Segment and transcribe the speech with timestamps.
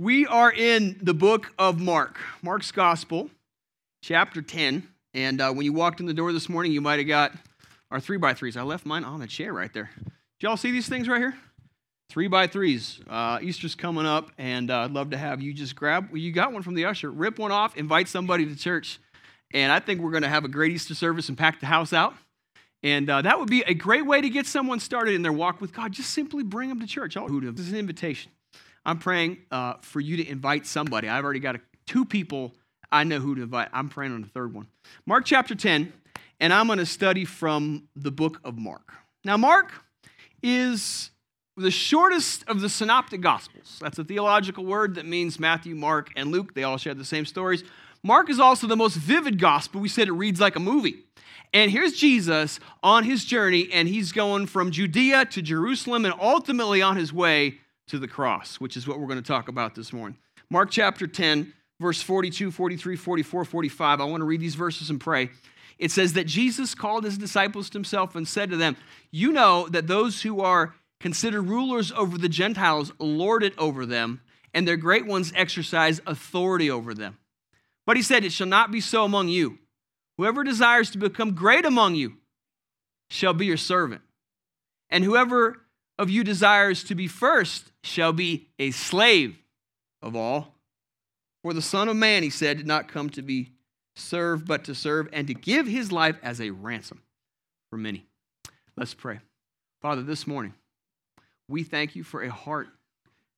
[0.00, 3.28] We are in the book of Mark, Mark's Gospel,
[4.00, 4.88] chapter 10.
[5.12, 7.32] And uh, when you walked in the door this morning, you might have got
[7.90, 8.56] our three by threes.
[8.56, 9.90] I left mine on the chair right there.
[9.98, 11.34] Did y'all see these things right here?
[12.08, 12.98] Three by threes.
[13.10, 16.08] Uh, Easter's coming up, and uh, I'd love to have you just grab.
[16.10, 17.10] Well, you got one from the usher.
[17.10, 17.76] Rip one off.
[17.76, 19.00] Invite somebody to church,
[19.52, 21.92] and I think we're going to have a great Easter service and pack the house
[21.92, 22.14] out.
[22.82, 25.60] And uh, that would be a great way to get someone started in their walk
[25.60, 25.92] with God.
[25.92, 27.16] Just simply bring them to church.
[27.16, 28.32] This is an invitation.
[28.84, 31.08] I'm praying uh, for you to invite somebody.
[31.08, 32.54] I've already got a, two people
[32.92, 33.68] I know who to invite.
[33.72, 34.66] I'm praying on the third one.
[35.06, 35.92] Mark chapter 10,
[36.40, 38.92] and I'm going to study from the book of Mark.
[39.24, 39.72] Now, Mark
[40.42, 41.10] is
[41.56, 43.78] the shortest of the synoptic gospels.
[43.80, 46.54] That's a theological word that means Matthew, Mark, and Luke.
[46.54, 47.62] They all share the same stories.
[48.02, 49.80] Mark is also the most vivid gospel.
[49.80, 51.04] We said it reads like a movie.
[51.52, 56.80] And here's Jesus on his journey, and he's going from Judea to Jerusalem and ultimately
[56.80, 57.58] on his way
[57.90, 60.16] to the cross, which is what we're going to talk about this morning.
[60.48, 64.00] Mark chapter 10, verse 42, 43, 44, 45.
[64.00, 65.30] I want to read these verses and pray.
[65.78, 68.76] It says that Jesus called his disciples to himself and said to them,
[69.10, 74.20] You know that those who are considered rulers over the Gentiles lord it over them,
[74.54, 77.18] and their great ones exercise authority over them.
[77.86, 79.58] But he said, It shall not be so among you.
[80.16, 82.18] Whoever desires to become great among you
[83.08, 84.02] shall be your servant.
[84.90, 85.62] And whoever
[86.00, 89.36] of you desires to be first shall be a slave
[90.00, 90.54] of all.
[91.42, 93.50] For the Son of Man, he said, did not come to be
[93.94, 97.02] served, but to serve and to give his life as a ransom
[97.68, 98.06] for many.
[98.78, 99.20] Let's pray.
[99.82, 100.54] Father, this morning,
[101.48, 102.68] we thank you for a heart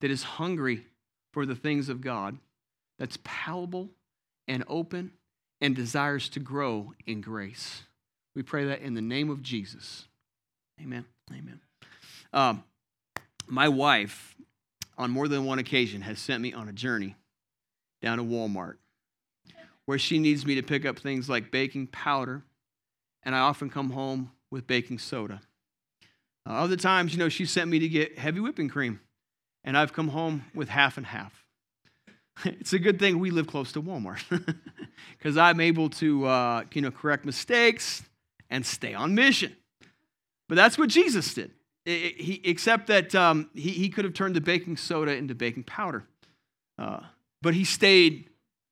[0.00, 0.86] that is hungry
[1.32, 2.38] for the things of God,
[2.96, 3.88] that's palatable
[4.46, 5.10] and open
[5.60, 7.82] and desires to grow in grace.
[8.36, 10.04] We pray that in the name of Jesus.
[10.80, 11.06] Amen.
[11.32, 11.60] Amen.
[12.32, 12.64] Um,
[13.46, 14.34] my wife,
[14.96, 17.16] on more than one occasion, has sent me on a journey
[18.00, 18.76] down to Walmart
[19.84, 22.42] where she needs me to pick up things like baking powder,
[23.22, 25.40] and I often come home with baking soda.
[26.48, 29.00] Uh, other times, you know, she sent me to get heavy whipping cream,
[29.64, 31.32] and I've come home with half and half.
[32.44, 34.22] It's a good thing we live close to Walmart
[35.18, 38.02] because I'm able to, uh, you know, correct mistakes
[38.48, 39.54] and stay on mission.
[40.48, 41.50] But that's what Jesus did
[41.84, 46.04] he, except that um, he, he could have turned the baking soda into baking powder.
[46.78, 47.00] Uh,
[47.40, 48.28] but he stayed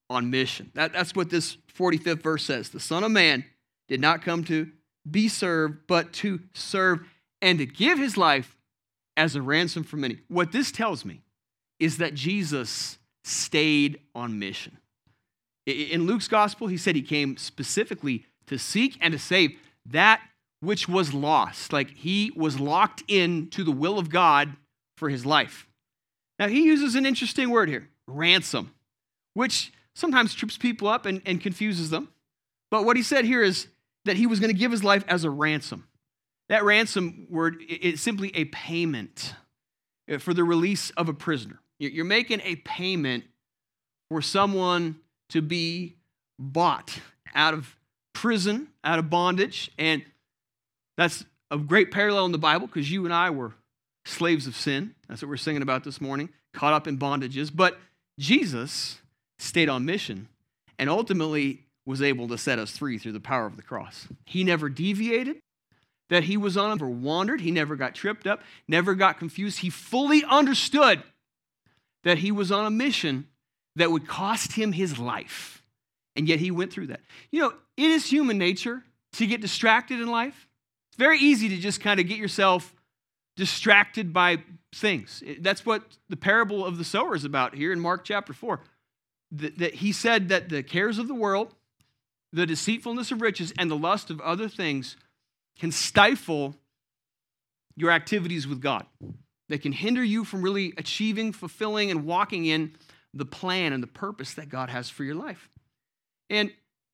[0.09, 0.71] on mission.
[0.75, 2.71] That, that's what this 45th verse says.
[2.71, 3.45] The Son of Man
[3.89, 4.71] did not come to
[5.11, 7.01] be served, but to serve
[7.43, 8.57] and to give his life
[9.17, 10.19] as a ransom for many.
[10.29, 11.23] What this tells me
[11.79, 14.79] is that Jesus stayed on mission.
[15.67, 19.57] In Luke's gospel, he said he came specifically to seek and to save
[19.87, 20.21] that
[20.61, 21.73] which was lost.
[21.73, 24.55] Like he was locked in to the will of God
[24.97, 25.67] for his life.
[26.39, 28.75] Now, he uses an interesting word here ransom,
[29.35, 32.09] which sometimes trips people up and, and confuses them.
[32.71, 33.69] But what he said here is
[34.05, 35.87] that he was going to give his life as a ransom.
[36.49, 39.35] That ransom word is simply a payment
[40.11, 41.61] uh, for the release of a prisoner.
[41.79, 43.25] You're making a payment
[44.11, 44.97] for someone
[45.31, 45.97] to be
[46.39, 46.99] bought
[47.35, 47.77] out of
[48.13, 50.03] prison, out of bondage, and
[51.01, 53.55] that's a great parallel in the Bible because you and I were
[54.05, 54.95] slaves of sin.
[55.09, 57.51] That's what we're singing about this morning, caught up in bondages.
[57.53, 57.79] But
[58.19, 59.01] Jesus
[59.39, 60.29] stayed on mission
[60.79, 64.09] and ultimately was able to set us free through the power of the cross.
[64.27, 65.37] He never deviated,
[66.11, 69.61] that he was on, never wandered, he never got tripped up, never got confused.
[69.61, 71.03] He fully understood
[72.05, 73.27] that he was on a mission
[73.75, 75.63] that would cost him his life.
[76.15, 77.01] And yet he went through that.
[77.31, 78.83] You know, it is human nature
[79.15, 80.47] to get distracted in life
[81.01, 82.75] very easy to just kind of get yourself
[83.35, 84.37] distracted by
[84.75, 85.23] things.
[85.41, 88.61] That's what the parable of the sower is about here in Mark chapter 4.
[89.33, 91.55] That, that he said that the cares of the world,
[92.35, 94.97] the deceitfulness of riches, and the lust of other things
[95.59, 96.55] can stifle
[97.77, 98.85] your activities with God.
[99.49, 102.75] They can hinder you from really achieving, fulfilling, and walking in
[103.15, 105.49] the plan and the purpose that God has for your life.
[106.29, 106.53] And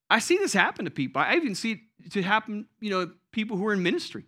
[0.08, 1.20] I see this happen to people.
[1.20, 1.72] I even see
[2.04, 4.24] it to happen, you know, people who are in ministry.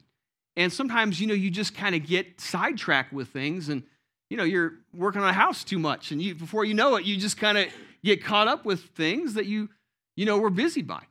[0.55, 3.82] And sometimes, you know, you just kind of get sidetracked with things and,
[4.28, 6.12] you know, you're working on a house too much.
[6.12, 7.69] And you, before you know it, you just kind of
[8.05, 9.70] get caught up with things that you,
[10.14, 11.02] you know, were busy by.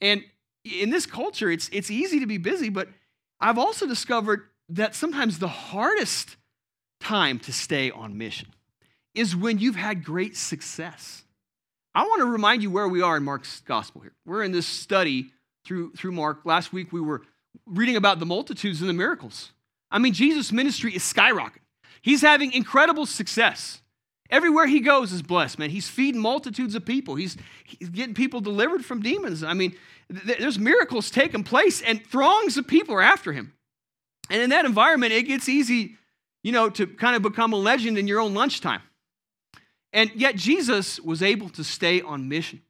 [0.00, 0.22] And
[0.64, 2.88] in this culture, it's, it's easy to be busy, but
[3.40, 6.36] I've also discovered that sometimes the hardest
[7.00, 8.48] time to stay on mission
[9.14, 11.22] is when you've had great success.
[11.94, 14.12] I want to remind you where we are in Mark's gospel here.
[14.26, 15.32] We're in this study
[15.64, 16.40] through, through Mark.
[16.44, 17.22] Last week we were
[17.66, 19.52] reading about the multitudes and the miracles.
[19.90, 21.58] I mean, Jesus' ministry is skyrocketing.
[22.02, 23.82] He's having incredible success.
[24.30, 25.70] Everywhere he goes is blessed, man.
[25.70, 27.16] He's feeding multitudes of people.
[27.16, 29.42] He's, he's getting people delivered from demons.
[29.42, 29.74] I mean,
[30.08, 33.54] th- there's miracles taking place, and throngs of people are after him.
[34.30, 35.96] And in that environment, it gets easy,
[36.44, 38.82] you know, to kind of become a legend in your own lunchtime.
[39.92, 42.62] And yet, Jesus was able to stay on mission.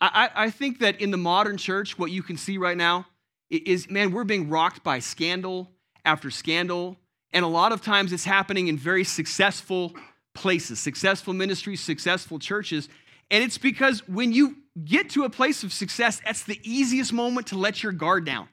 [0.00, 3.06] I, I, I think that in the modern church, what you can see right now
[3.50, 5.70] is, man, we're being rocked by scandal
[6.04, 6.96] after scandal.
[7.32, 9.94] And a lot of times it's happening in very successful
[10.34, 12.88] places, successful ministries, successful churches.
[13.30, 17.48] And it's because when you get to a place of success, that's the easiest moment
[17.48, 18.48] to let your guard down.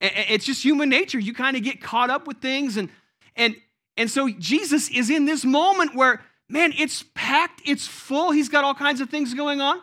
[0.00, 1.18] It's just human nature.
[1.18, 2.76] You kind of get caught up with things.
[2.76, 2.88] And,
[3.36, 3.54] and,
[3.96, 8.32] and so Jesus is in this moment where, man, it's packed, it's full.
[8.32, 9.80] He's got all kinds of things going on,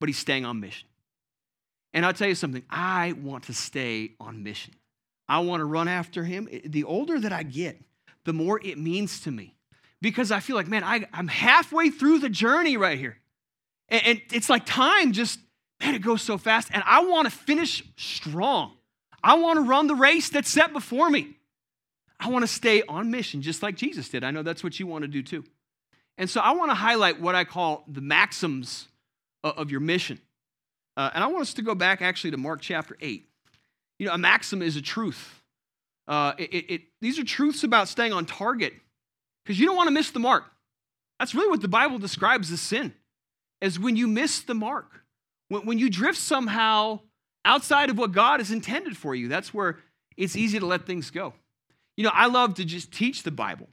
[0.00, 0.85] but he's staying on mission.
[1.96, 4.74] And I'll tell you something, I want to stay on mission.
[5.30, 6.46] I want to run after him.
[6.66, 7.80] The older that I get,
[8.26, 9.54] the more it means to me
[10.02, 13.16] because I feel like, man, I, am halfway through the journey right here.
[13.88, 15.38] And, and it's like time just,
[15.80, 16.68] man, it goes so fast.
[16.70, 18.76] And I want to finish strong.
[19.24, 21.38] I want to run the race that's set before me.
[22.20, 24.22] I want to stay on mission just like Jesus did.
[24.22, 25.44] I know that's what you want to do too.
[26.18, 28.86] And so I want to highlight what I call the maxims
[29.42, 30.20] of your mission.
[30.96, 33.28] Uh, and I want us to go back actually to Mark chapter 8.
[33.98, 35.42] You know, a maxim is a truth.
[36.08, 38.72] Uh, it, it, these are truths about staying on target
[39.44, 40.44] because you don't want to miss the mark.
[41.18, 42.94] That's really what the Bible describes as sin,
[43.60, 45.02] as when you miss the mark.
[45.48, 47.00] When, when you drift somehow
[47.44, 49.78] outside of what God has intended for you, that's where
[50.16, 51.34] it's easy to let things go.
[51.96, 53.68] You know, I love to just teach the Bible,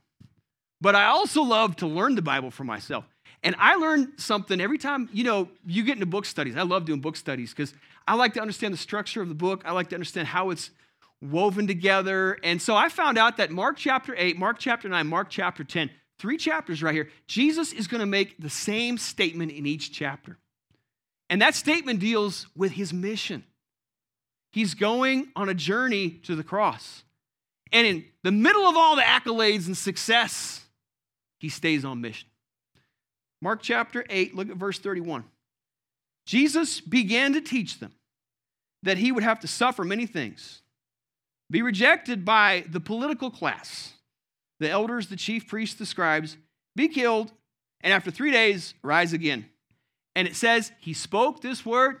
[0.80, 3.04] but I also love to learn the Bible for myself.
[3.44, 6.56] And I learn something every time, you know, you get into book studies.
[6.56, 7.74] I love doing book studies because
[8.08, 9.62] I like to understand the structure of the book.
[9.66, 10.70] I like to understand how it's
[11.20, 12.38] woven together.
[12.42, 15.90] And so I found out that Mark chapter 8, Mark chapter 9, Mark chapter 10,
[16.18, 20.38] three chapters right here, Jesus is going to make the same statement in each chapter.
[21.28, 23.44] And that statement deals with his mission.
[24.52, 27.02] He's going on a journey to the cross.
[27.72, 30.64] And in the middle of all the accolades and success,
[31.38, 32.28] he stays on mission.
[33.44, 35.22] Mark chapter 8, look at verse 31.
[36.24, 37.92] Jesus began to teach them
[38.82, 40.62] that he would have to suffer many things
[41.50, 43.92] be rejected by the political class,
[44.60, 46.38] the elders, the chief priests, the scribes,
[46.74, 47.32] be killed,
[47.82, 49.44] and after three days, rise again.
[50.16, 51.98] And it says, He spoke this word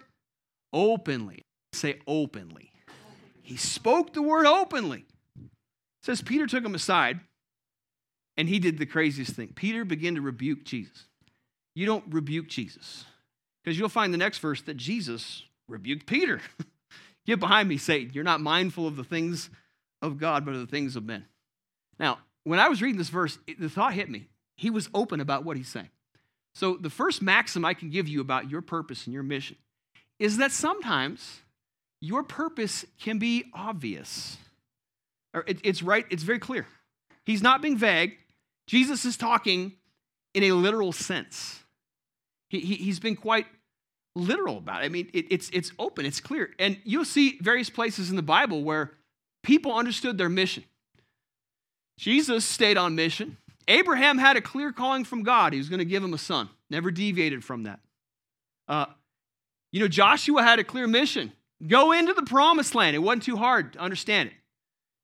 [0.72, 1.42] openly.
[1.74, 2.70] Say openly.
[3.42, 5.04] He spoke the word openly.
[5.38, 5.50] It
[6.04, 7.20] says Peter took him aside
[8.38, 9.48] and he did the craziest thing.
[9.54, 11.04] Peter began to rebuke Jesus.
[11.74, 13.04] You don't rebuke Jesus
[13.62, 16.40] because you'll find the next verse that Jesus rebuked Peter.
[17.26, 18.12] Get behind me, Satan.
[18.12, 19.50] You're not mindful of the things
[20.02, 21.24] of God, but of the things of men.
[21.98, 24.28] Now, when I was reading this verse, the thought hit me.
[24.56, 25.88] He was open about what he's saying.
[26.54, 29.56] So, the first maxim I can give you about your purpose and your mission
[30.18, 31.40] is that sometimes
[32.00, 34.36] your purpose can be obvious.
[35.32, 36.66] Or it, it's right, it's very clear.
[37.24, 38.18] He's not being vague.
[38.66, 39.72] Jesus is talking
[40.34, 41.63] in a literal sense.
[42.50, 43.46] He, he, he's been quite
[44.16, 44.86] literal about it.
[44.86, 46.50] I mean, it, it's, it's open, it's clear.
[46.58, 48.92] And you'll see various places in the Bible where
[49.42, 50.64] people understood their mission.
[51.98, 53.36] Jesus stayed on mission.
[53.68, 55.52] Abraham had a clear calling from God.
[55.52, 57.80] He was going to give him a son, never deviated from that.
[58.68, 58.86] Uh,
[59.72, 61.32] you know, Joshua had a clear mission
[61.66, 62.94] go into the promised land.
[62.94, 64.34] It wasn't too hard to understand it.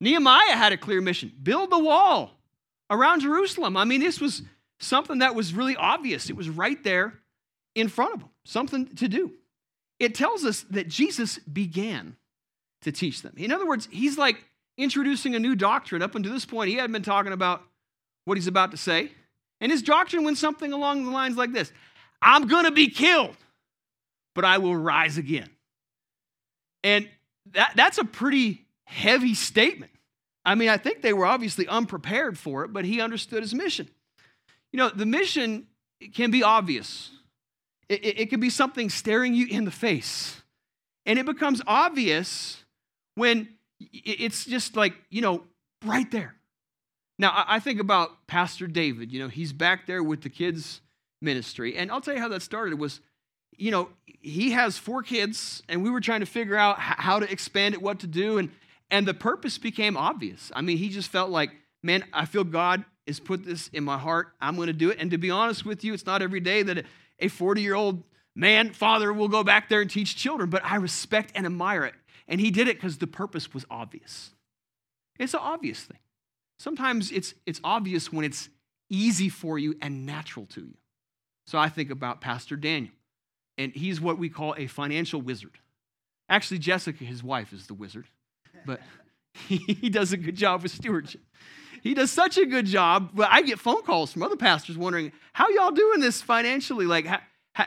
[0.00, 2.38] Nehemiah had a clear mission build the wall
[2.90, 3.76] around Jerusalem.
[3.76, 4.42] I mean, this was
[4.78, 7.19] something that was really obvious, it was right there
[7.80, 9.32] in front of them something to do.
[9.98, 12.16] It tells us that Jesus began
[12.82, 13.34] to teach them.
[13.36, 14.44] In other words, he's like
[14.78, 16.02] introducing a new doctrine.
[16.02, 17.62] Up until this point, he hadn't been talking about
[18.24, 19.12] what he's about to say.
[19.60, 21.72] And his doctrine went something along the lines like this
[22.22, 23.36] I'm going to be killed,
[24.34, 25.50] but I will rise again.
[26.82, 27.08] And
[27.52, 29.92] that, that's a pretty heavy statement.
[30.44, 33.88] I mean, I think they were obviously unprepared for it, but he understood his mission.
[34.72, 35.66] You know, the mission
[36.14, 37.10] can be obvious.
[37.90, 40.40] It, it, it could be something staring you in the face.
[41.04, 42.64] And it becomes obvious
[43.16, 43.48] when
[43.80, 45.42] it's just like, you know,
[45.84, 46.36] right there.
[47.18, 49.12] Now, I think about Pastor David.
[49.12, 50.80] You know, he's back there with the kids'
[51.20, 51.76] ministry.
[51.76, 53.00] And I'll tell you how that started was,
[53.56, 57.30] you know, he has four kids, and we were trying to figure out how to
[57.30, 58.38] expand it, what to do.
[58.38, 58.50] And,
[58.90, 60.52] and the purpose became obvious.
[60.54, 61.50] I mean, he just felt like,
[61.82, 64.28] man, I feel God has put this in my heart.
[64.40, 64.98] I'm going to do it.
[65.00, 66.86] And to be honest with you, it's not every day that
[67.20, 68.02] a 40 year old
[68.34, 71.94] man, father, will go back there and teach children, but I respect and admire it.
[72.28, 74.30] And he did it because the purpose was obvious.
[75.18, 75.98] It's an obvious thing.
[76.58, 78.48] Sometimes it's, it's obvious when it's
[78.88, 80.74] easy for you and natural to you.
[81.46, 82.92] So I think about Pastor Daniel,
[83.58, 85.58] and he's what we call a financial wizard.
[86.28, 88.06] Actually, Jessica, his wife, is the wizard,
[88.64, 88.80] but
[89.48, 91.22] he does a good job with stewardship.
[91.82, 93.10] He does such a good job.
[93.14, 96.86] But I get phone calls from other pastors wondering, how y'all doing this financially?
[96.86, 97.06] Like,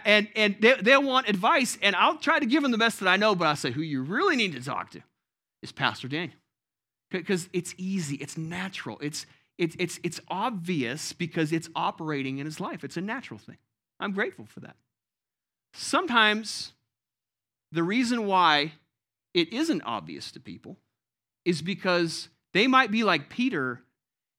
[0.05, 3.07] and, and they, they'll want advice, and I'll try to give them the best that
[3.09, 5.01] I know, but I say, who you really need to talk to
[5.61, 6.37] is Pastor Daniel.
[7.11, 9.25] Because it's easy, it's natural, it's,
[9.57, 12.83] it's, it's, it's obvious because it's operating in his life.
[12.83, 13.57] It's a natural thing.
[13.99, 14.75] I'm grateful for that.
[15.73, 16.73] Sometimes
[17.71, 18.73] the reason why
[19.33, 20.77] it isn't obvious to people
[21.45, 23.81] is because they might be like Peter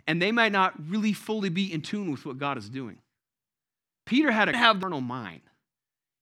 [0.06, 2.98] and they might not really fully be in tune with what God is doing.
[4.06, 5.40] Peter had to have carnal mind.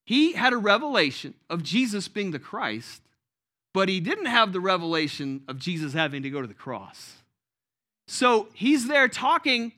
[0.04, 3.02] He had a revelation of Jesus being the Christ,
[3.72, 7.16] but he didn't have the revelation of Jesus having to go to the cross.
[8.08, 9.72] So he's there talking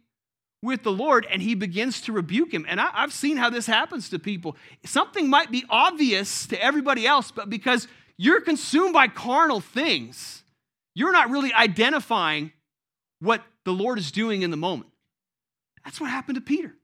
[0.63, 2.65] with the Lord and he begins to rebuke him.
[2.69, 4.57] And I, have seen how this happens to people.
[4.85, 10.43] Something might be obvious to everybody else, but because you're consumed by carnal things,
[10.95, 12.53] you're not really identifying
[13.21, 14.91] what the Lord is doing in the moment.
[15.85, 16.75] That's what happened to Peter.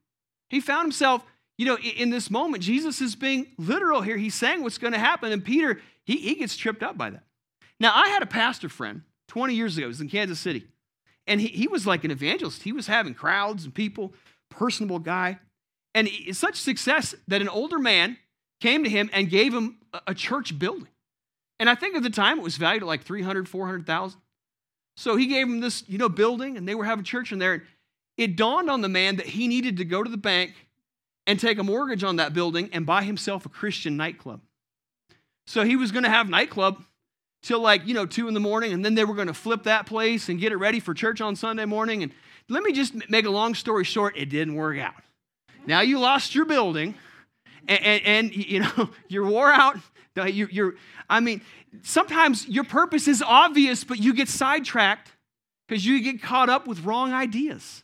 [0.49, 1.23] He found himself,
[1.57, 4.17] you know, in this moment, Jesus is being literal here.
[4.17, 7.23] He's saying what's going to happen, and Peter, he, he gets tripped up by that.
[7.79, 10.67] Now, I had a pastor friend 20 years ago, he was in Kansas City,
[11.25, 12.63] and he, he was like an evangelist.
[12.63, 14.13] He was having crowds and people,
[14.49, 15.39] personable guy,
[15.95, 18.17] and he, such success that an older man
[18.59, 20.87] came to him and gave him a, a church building.
[21.59, 24.20] And I think at the time it was valued at like 300, 400,000.
[25.01, 27.53] So he gave him this, you know, building, and they were having church in there.
[27.53, 27.63] And
[28.17, 30.53] It dawned on the man that he needed to go to the bank
[31.25, 34.41] and take a mortgage on that building and buy himself a Christian nightclub.
[35.47, 36.83] So he was going to have nightclub
[37.41, 39.63] till like, you know, two in the morning, and then they were going to flip
[39.63, 42.03] that place and get it ready for church on Sunday morning.
[42.03, 42.11] And
[42.47, 44.93] let me just make a long story short, it didn't work out.
[45.65, 46.93] Now you lost your building,
[47.67, 49.77] and, and, and you know, you're wore out.
[50.15, 50.75] You're, you're,
[51.09, 51.41] I mean,
[51.83, 55.11] sometimes your purpose is obvious, but you get sidetracked
[55.67, 57.83] because you get caught up with wrong ideas.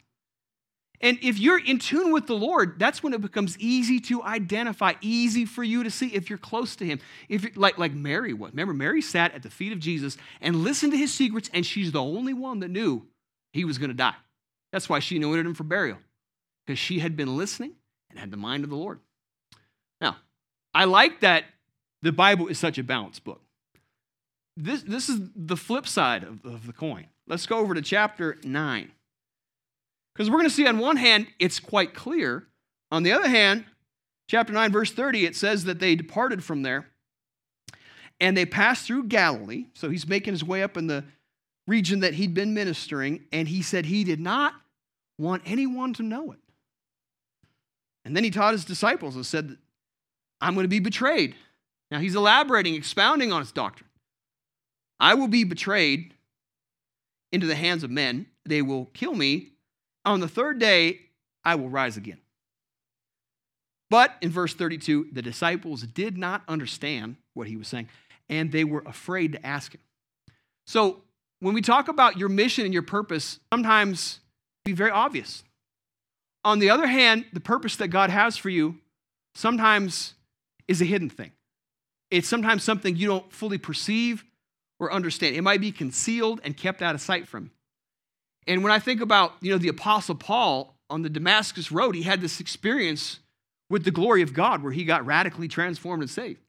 [0.99, 4.93] And if you're in tune with the Lord, that's when it becomes easy to identify,
[4.99, 6.99] easy for you to see if you're close to Him.
[7.29, 8.51] If like like Mary was.
[8.51, 11.91] Remember, Mary sat at the feet of Jesus and listened to His secrets, and she's
[11.91, 13.05] the only one that knew
[13.53, 14.15] He was going to die.
[14.73, 15.99] That's why she anointed Him for burial,
[16.65, 17.73] because she had been listening
[18.09, 18.99] and had the mind of the Lord.
[20.01, 20.17] Now,
[20.73, 21.45] I like that
[22.01, 23.41] the Bible is such a balanced book.
[24.55, 27.07] This, this is the flip side of, of the coin.
[27.27, 28.91] Let's go over to chapter 9.
[30.13, 32.47] Because we're going to see on one hand, it's quite clear.
[32.91, 33.65] On the other hand,
[34.27, 36.87] chapter 9, verse 30, it says that they departed from there
[38.19, 39.65] and they passed through Galilee.
[39.73, 41.03] So he's making his way up in the
[41.67, 44.53] region that he'd been ministering, and he said he did not
[45.19, 46.39] want anyone to know it.
[48.05, 49.57] And then he taught his disciples and said,
[50.39, 51.35] I'm going to be betrayed.
[51.91, 53.89] Now he's elaborating, expounding on his doctrine.
[54.99, 56.13] I will be betrayed
[57.31, 58.27] into the hands of men.
[58.45, 59.51] They will kill me,
[60.05, 61.01] on the third day,
[61.43, 62.19] I will rise again.
[63.89, 67.89] But in verse 32, the disciples did not understand what he was saying,
[68.29, 69.81] and they were afraid to ask him.
[70.65, 71.03] So
[71.39, 74.19] when we talk about your mission and your purpose, sometimes
[74.65, 75.43] be very obvious.
[76.43, 78.77] On the other hand, the purpose that God has for you
[79.35, 80.13] sometimes
[80.67, 81.31] is a hidden thing.
[82.09, 84.23] It's sometimes something you don't fully perceive
[84.79, 85.35] or understand.
[85.35, 87.51] It might be concealed and kept out of sight from.
[88.45, 92.03] And when I think about, you know, the apostle Paul on the Damascus road, he
[92.03, 93.19] had this experience
[93.69, 96.39] with the glory of God where he got radically transformed and saved.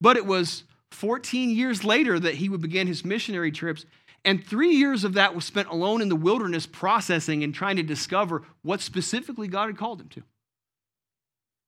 [0.00, 3.86] But it was 14 years later that he would begin his missionary trips,
[4.24, 7.84] and 3 years of that was spent alone in the wilderness processing and trying to
[7.84, 10.22] discover what specifically God had called him to.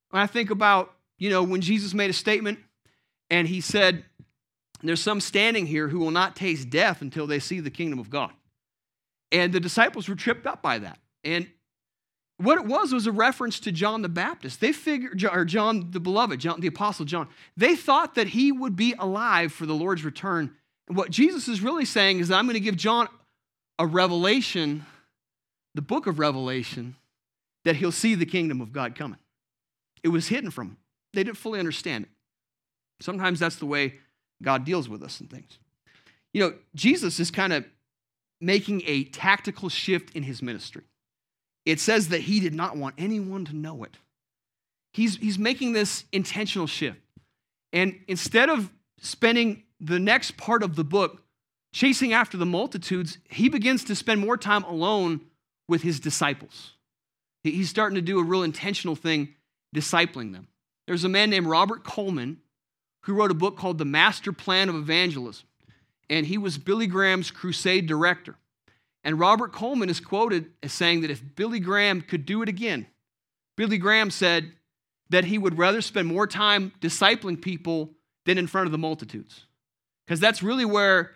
[0.09, 2.59] When I think about, you know, when Jesus made a statement
[3.29, 4.05] and he said,
[4.81, 8.09] there's some standing here who will not taste death until they see the kingdom of
[8.09, 8.31] God.
[9.31, 10.99] And the disciples were tripped up by that.
[11.23, 11.47] And
[12.37, 14.59] what it was was a reference to John the Baptist.
[14.59, 18.75] They figured, or John the beloved, John, the apostle John, they thought that he would
[18.75, 20.53] be alive for the Lord's return.
[20.87, 23.07] And what Jesus is really saying is, that I'm going to give John
[23.79, 24.85] a revelation,
[25.75, 26.95] the book of Revelation,
[27.63, 29.19] that he'll see the kingdom of God coming.
[30.03, 30.77] It was hidden from them.
[31.13, 32.09] They didn't fully understand it.
[32.99, 33.95] Sometimes that's the way
[34.41, 35.57] God deals with us and things.
[36.33, 37.65] You know, Jesus is kind of
[38.41, 40.83] making a tactical shift in his ministry.
[41.65, 43.97] It says that he did not want anyone to know it.
[44.93, 46.99] He's, he's making this intentional shift.
[47.71, 51.23] And instead of spending the next part of the book
[51.73, 55.21] chasing after the multitudes, he begins to spend more time alone
[55.67, 56.73] with his disciples.
[57.43, 59.35] He's starting to do a real intentional thing,
[59.75, 60.47] discipling them.
[60.87, 62.39] There's a man named Robert Coleman
[63.03, 65.45] who wrote a book called The Master Plan of Evangelism,
[66.09, 68.35] and he was Billy Graham's crusade director.
[69.03, 72.87] And Robert Coleman is quoted as saying that if Billy Graham could do it again,
[73.55, 74.53] Billy Graham said
[75.09, 77.91] that he would rather spend more time discipling people
[78.25, 79.45] than in front of the multitudes.
[80.05, 81.11] Because that's really where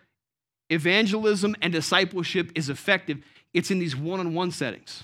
[0.70, 3.24] evangelism and discipleship is effective.
[3.54, 5.04] It's in these one on one settings.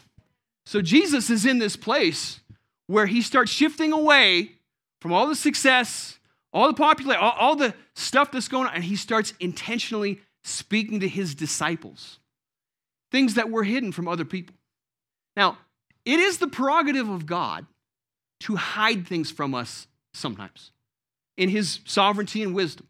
[0.65, 2.39] So Jesus is in this place
[2.87, 4.51] where he starts shifting away
[5.01, 6.19] from all the success,
[6.53, 10.99] all the popularity, all, all the stuff that's going on, and he starts intentionally speaking
[10.99, 12.19] to his disciples
[13.11, 14.55] things that were hidden from other people.
[15.37, 15.59] Now,
[16.03, 17.67] it is the prerogative of God
[18.41, 20.71] to hide things from us sometimes
[21.37, 22.87] in his sovereignty and wisdom.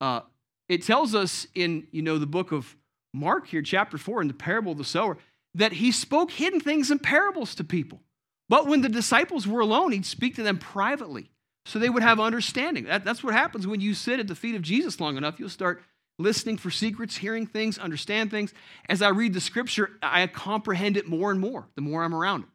[0.00, 0.20] Uh,
[0.68, 2.76] it tells us in you know the book of
[3.12, 5.18] Mark here, chapter 4, in the parable of the sower,
[5.54, 8.00] that he spoke hidden things in parables to people.
[8.48, 11.30] But when the disciples were alone, he'd speak to them privately
[11.66, 12.84] so they would have understanding.
[12.84, 15.38] That, that's what happens when you sit at the feet of Jesus long enough.
[15.38, 15.82] You'll start
[16.18, 18.52] listening for secrets, hearing things, understand things.
[18.88, 22.42] As I read the scripture, I comprehend it more and more the more I'm around
[22.42, 22.48] it.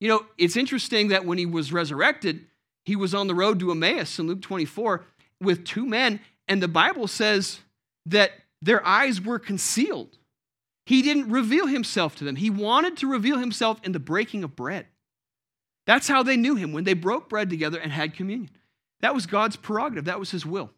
[0.00, 2.46] You know, it's interesting that when he was resurrected,
[2.84, 5.04] he was on the road to Emmaus in Luke 24
[5.40, 7.60] with two men, and the Bible says
[8.06, 10.18] that their eyes were concealed.
[10.86, 12.36] He didn't reveal himself to them.
[12.36, 14.86] He wanted to reveal himself in the breaking of bread.
[15.90, 18.50] That's how they knew him when they broke bread together and had communion.
[19.00, 20.70] That was God's prerogative, that was his will.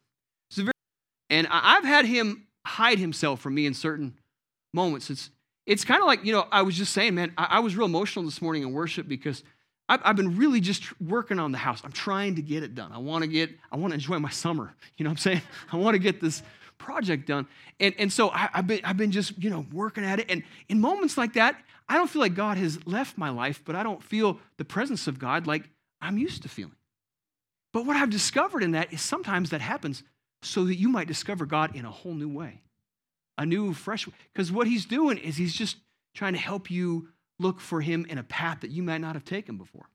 [1.29, 4.19] And I've had him hide himself from me in certain
[4.73, 5.11] moments.
[5.11, 5.29] It's,
[5.67, 7.85] it's kind of like, you know, I was just saying, man, I, I was real
[7.85, 9.45] emotional this morning in worship because
[9.87, 11.83] I've, I've, been really just working on the house.
[11.85, 12.91] I'm trying to get it done.
[12.91, 14.75] I want to get, I want to enjoy my summer.
[14.97, 15.43] You know what I'm saying?
[15.73, 16.43] I want to get this
[16.79, 17.47] project done.
[17.81, 20.31] And, and so I, have been, I've been just, you know, working at it.
[20.31, 21.57] And in moments like that,
[21.89, 25.07] I don't feel like God has left my life, but I don't feel the presence
[25.07, 25.69] of God like
[26.01, 26.77] I'm used to feeling.
[27.73, 30.03] But what I've discovered in that is sometimes that happens
[30.43, 32.63] so that you might discover God in a whole new way,
[33.39, 34.13] a new, fresh way.
[34.33, 35.77] Because what he's doing is he's just
[36.15, 39.25] trying to help you look for him in a path that you might not have
[39.25, 39.89] taken before.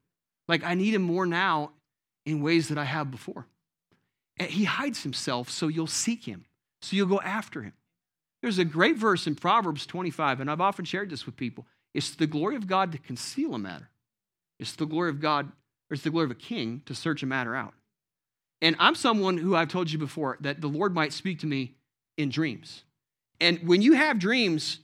[0.48, 1.72] Like, I need him more now
[2.24, 3.46] in ways that I have before.
[4.38, 6.46] And he hides himself so you'll seek him,
[6.82, 7.74] so you'll go after him.
[8.42, 11.66] There's a great verse in Proverbs 25, and I've often shared this with people.
[11.98, 13.88] It's the glory of God to conceal a matter.
[14.60, 15.46] It's the glory of God,
[15.90, 17.74] or it's the glory of a king to search a matter out.
[18.62, 21.74] And I'm someone who I've told you before that the Lord might speak to me
[22.16, 22.84] in dreams.
[23.40, 24.78] And when you have dreams,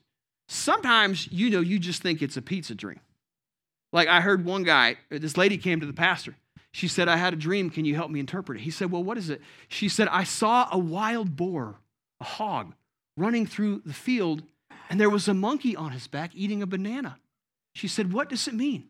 [0.48, 2.98] sometimes you know you just think it's a pizza dream.
[3.92, 6.35] Like I heard one guy, this lady came to the pastor.
[6.72, 7.70] She said, I had a dream.
[7.70, 8.64] Can you help me interpret it?
[8.64, 9.40] He said, Well, what is it?
[9.68, 11.77] She said, I saw a wild boar,
[12.20, 12.74] a hog,
[13.16, 14.42] running through the field,
[14.90, 17.18] and there was a monkey on his back eating a banana.
[17.75, 18.88] She said, What does it mean?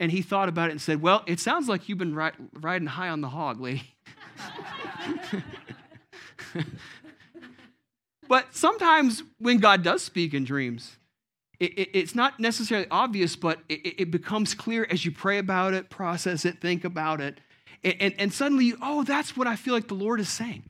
[0.00, 3.08] And he thought about it and said, Well, it sounds like you've been riding high
[3.08, 3.94] on the hog, lady.
[8.28, 10.96] but sometimes when God does speak in dreams,
[11.60, 15.74] it, it, it's not necessarily obvious, but it, it, becomes clear as you pray about
[15.74, 17.40] it, process it, think about it.
[17.82, 20.62] And, and, and suddenly, oh, that's what I feel like the Lord is saying.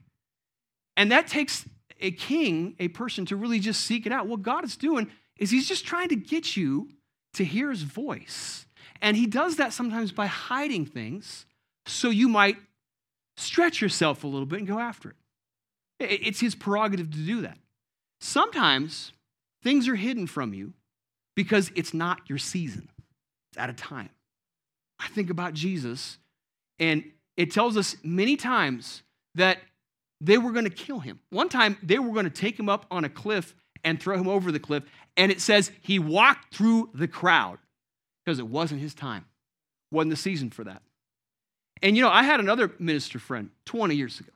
[0.97, 1.67] And that takes
[2.01, 4.27] a king, a person, to really just seek it out.
[4.27, 6.89] What God is doing is He's just trying to get you
[7.35, 8.67] to hear His voice.
[9.01, 11.47] And He does that sometimes by hiding things
[11.87, 12.57] so you might
[13.37, 15.17] stretch yourself a little bit and go after it.
[16.01, 17.59] It's his prerogative to do that.
[18.21, 19.13] Sometimes
[19.63, 20.75] things are hidden from you
[21.35, 22.89] because it's not your season,
[23.51, 24.11] it's at a time.
[25.01, 26.19] I think about Jesus,
[26.81, 27.05] and
[27.37, 29.03] it tells us many times
[29.37, 29.59] that
[30.21, 31.21] they were going to kill him.
[31.31, 33.55] One time, they were going to take him up on a cliff
[33.85, 34.83] and throw him over the cliff,
[35.17, 37.59] and it says he walked through the crowd
[38.25, 39.25] because it wasn't his time,
[39.91, 40.83] wasn't the season for that.
[41.83, 44.33] And you know, I had another minister friend 20 years ago.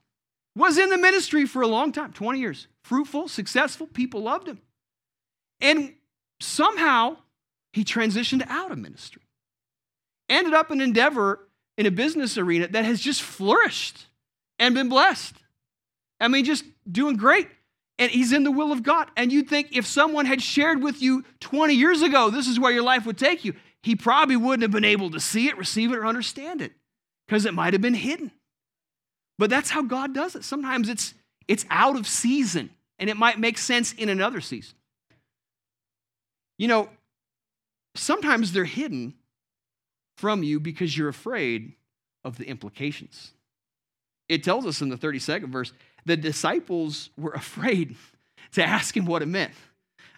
[0.55, 2.69] Was in the ministry for a long time, 20 years.
[2.85, 4.61] Fruitful, successful, people loved him.
[5.61, 5.95] And
[6.41, 7.17] somehow
[7.73, 9.23] he transitioned out of ministry.
[10.29, 14.07] Ended up in endeavor in a business arena that has just flourished
[14.59, 15.37] and been blessed.
[16.23, 17.49] I mean, just doing great.
[17.99, 19.09] And he's in the will of God.
[19.17, 22.73] And you'd think if someone had shared with you 20 years ago, this is where
[22.73, 25.93] your life would take you, he probably wouldn't have been able to see it, receive
[25.93, 26.73] it, or understand it
[27.27, 28.31] because it might have been hidden.
[29.39, 30.45] But that's how God does it.
[30.45, 31.15] Sometimes it's,
[31.49, 34.77] it's out of season and it might make sense in another season.
[36.59, 36.89] You know,
[37.97, 39.15] sometimes they're hidden
[40.17, 41.73] from you because you're afraid
[42.25, 43.33] of the implications.
[44.29, 45.73] It tells us in the 32nd verse
[46.05, 47.97] the disciples were afraid
[48.53, 49.53] to ask him what it meant.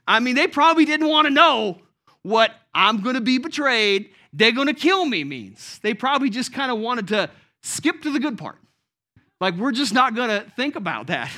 [0.07, 1.79] I mean, they probably didn't want to know
[2.23, 5.79] what I'm going to be betrayed, they're going to kill me means.
[5.83, 7.31] They probably just kind of wanted to
[7.63, 8.59] skip to the good part.
[9.41, 11.31] Like, we're just not going to think about that.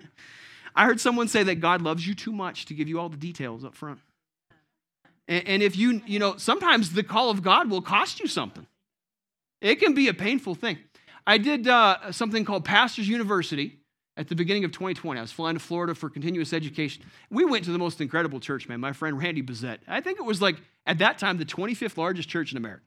[0.74, 3.16] I heard someone say that God loves you too much to give you all the
[3.16, 4.00] details up front.
[5.26, 8.66] And, and if you, you know, sometimes the call of God will cost you something.
[9.60, 10.78] It can be a painful thing.
[11.28, 13.80] I did uh, something called Pastors University
[14.16, 15.18] at the beginning of 2020.
[15.18, 17.04] I was flying to Florida for continuous education.
[17.28, 18.80] We went to the most incredible church, man.
[18.80, 19.80] My friend Randy Bezet.
[19.86, 22.82] I think it was like, at that time, the 25th largest church in America.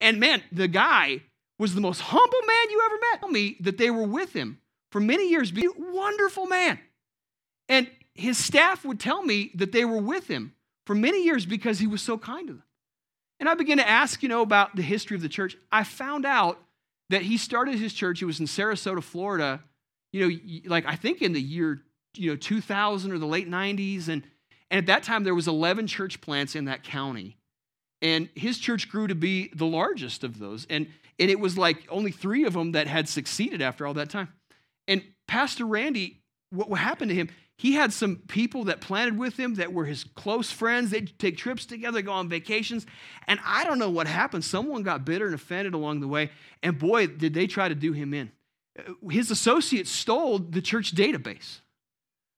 [0.00, 1.22] And man, the guy
[1.58, 3.20] was the most humble man you ever met.
[3.20, 4.60] Tell me that they were with him
[4.92, 5.50] for many years.
[5.50, 6.78] Be wonderful man.
[7.68, 10.54] And his staff would tell me that they were with him
[10.86, 12.62] for many years because he was so kind to them.
[13.40, 15.56] And I began to ask, you know, about the history of the church.
[15.72, 16.60] I found out
[17.10, 18.22] that he started his church.
[18.22, 19.62] It was in Sarasota, Florida,
[20.12, 21.80] you know, like I think in the year,
[22.16, 24.08] you know, 2000 or the late 90s.
[24.08, 24.24] And,
[24.70, 27.36] and at that time, there was 11 church plants in that county.
[28.02, 30.66] And his church grew to be the largest of those.
[30.68, 30.88] And,
[31.18, 34.28] and it was like only three of them that had succeeded after all that time.
[34.86, 39.54] And Pastor Randy, what happened to him, he had some people that planted with him
[39.54, 40.90] that were his close friends.
[40.90, 42.84] They'd take trips together, go on vacations.
[43.26, 44.44] And I don't know what happened.
[44.44, 46.30] Someone got bitter and offended along the way.
[46.62, 48.30] And boy, did they try to do him in.
[48.78, 51.60] Uh, his associates stole the church database.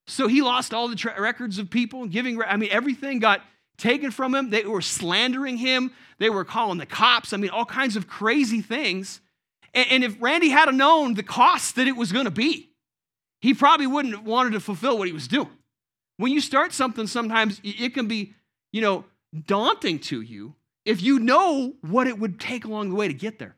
[0.07, 3.42] So he lost all the tra- records of people giving, I mean, everything got
[3.76, 4.50] taken from him.
[4.50, 5.92] They were slandering him.
[6.18, 7.33] They were calling the cops.
[7.33, 9.20] I mean, all kinds of crazy things.
[9.74, 12.67] And, and if Randy had known the cost that it was going to be,
[13.40, 15.51] he probably wouldn't have wanted to fulfill what he was doing.
[16.16, 18.35] When you start something, sometimes it can be,
[18.72, 19.05] you know,
[19.46, 23.38] daunting to you if you know what it would take along the way to get
[23.38, 23.55] there.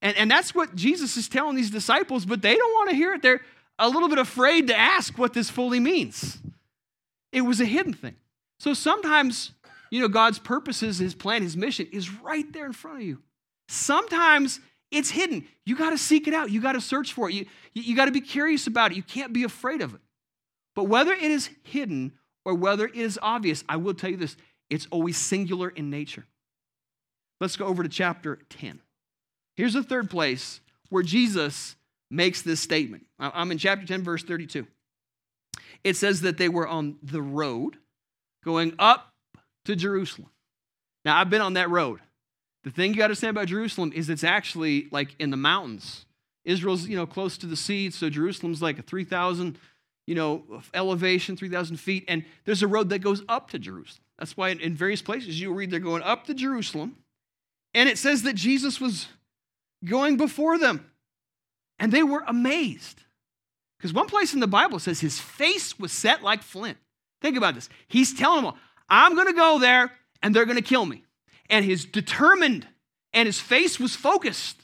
[0.00, 3.14] And, and that's what Jesus is telling these disciples, but they don't want to hear
[3.14, 3.22] it.
[3.22, 3.40] They're
[3.78, 6.38] a little bit afraid to ask what this fully means.
[7.32, 8.16] It was a hidden thing.
[8.60, 9.52] So sometimes,
[9.90, 13.18] you know, God's purposes, his plan, his mission is right there in front of you.
[13.68, 15.46] Sometimes it's hidden.
[15.66, 16.50] You got to seek it out.
[16.50, 17.34] You got to search for it.
[17.34, 18.96] You, you got to be curious about it.
[18.96, 20.00] You can't be afraid of it.
[20.74, 22.12] But whether it is hidden
[22.44, 24.36] or whether it is obvious, I will tell you this
[24.70, 26.26] it's always singular in nature.
[27.40, 28.80] Let's go over to chapter 10.
[29.56, 31.76] Here's the third place where Jesus
[32.10, 33.06] makes this statement.
[33.18, 34.66] I'm in chapter 10, verse 32.
[35.84, 37.76] It says that they were on the road
[38.44, 39.12] going up
[39.66, 40.30] to Jerusalem.
[41.04, 42.00] Now, I've been on that road.
[42.64, 46.06] The thing you got to understand about Jerusalem is it's actually like in the mountains.
[46.44, 49.58] Israel's, you know, close to the sea, so Jerusalem's like a 3,000,
[50.06, 54.02] you know, elevation, 3,000 feet, and there's a road that goes up to Jerusalem.
[54.18, 56.96] That's why in various places you'll read they're going up to Jerusalem,
[57.74, 59.08] and it says that Jesus was
[59.84, 60.90] going before them,
[61.78, 63.02] and they were amazed.
[63.78, 66.78] Because one place in the Bible says his face was set like flint.
[67.20, 67.68] Think about this.
[67.86, 68.54] He's telling them,
[68.88, 69.92] I'm going to go there,
[70.22, 71.04] and they're going to kill me
[71.48, 72.66] and he's determined
[73.12, 74.60] and his face was focused.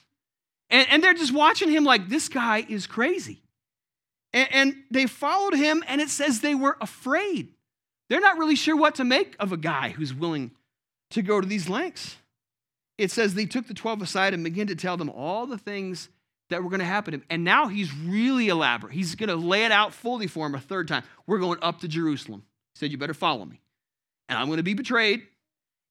[0.70, 3.42] And, and they're just watching him like, this guy is crazy.
[4.32, 7.54] And, and they followed him, and it says they were afraid.
[8.08, 10.50] They're not really sure what to make of a guy who's willing
[11.10, 12.16] to go to these lengths.
[12.98, 16.08] It says they took the 12 aside and began to tell them all the things
[16.50, 17.24] that were going to happen to him.
[17.30, 18.92] And now he's really elaborate.
[18.92, 21.02] He's going to lay it out fully for him a third time.
[21.26, 22.44] We're going up to Jerusalem.
[22.74, 23.60] He said, You better follow me.
[24.28, 25.22] And I'm going to be betrayed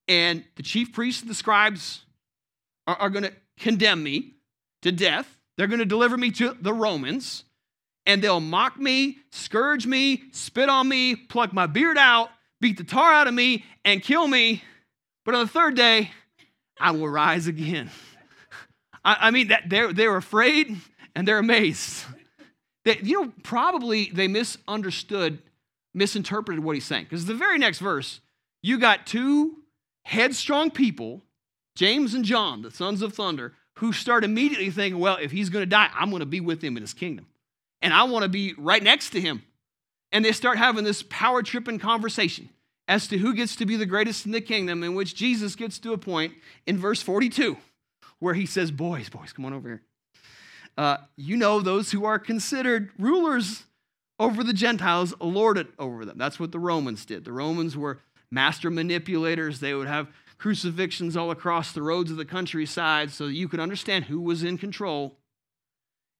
[0.07, 2.05] and the chief priests and the scribes
[2.87, 4.33] are, are going to condemn me
[4.81, 5.39] to death.
[5.57, 7.43] They're going to deliver me to the Romans,
[8.05, 12.83] and they'll mock me, scourge me, spit on me, pluck my beard out, beat the
[12.83, 14.63] tar out of me, and kill me.
[15.25, 16.11] But on the third day,
[16.79, 17.89] I will rise again.
[19.05, 20.77] I, I mean, that they're, they're afraid
[21.15, 22.03] and they're amazed.
[22.83, 25.39] They, you know, probably they misunderstood,
[25.93, 27.05] misinterpreted what he's saying.
[27.05, 28.19] Because the very next verse,
[28.61, 29.62] you got two
[30.03, 31.23] headstrong people,
[31.75, 35.63] James and John, the sons of thunder, who start immediately thinking, well, if he's going
[35.63, 37.27] to die, I'm going to be with him in his kingdom.
[37.81, 39.43] And I want to be right next to him.
[40.11, 42.49] And they start having this power tripping conversation
[42.87, 45.79] as to who gets to be the greatest in the kingdom, in which Jesus gets
[45.79, 46.33] to a point
[46.67, 47.57] in verse 42
[48.23, 49.81] where he says, Boys, boys, come on over here.
[50.77, 53.63] Uh, you know, those who are considered rulers
[54.17, 56.17] over the Gentiles lord it over them.
[56.17, 57.25] That's what the Romans did.
[57.25, 57.99] The Romans were
[58.33, 59.59] master manipulators.
[59.59, 64.05] They would have crucifixions all across the roads of the countryside so you could understand
[64.05, 65.17] who was in control.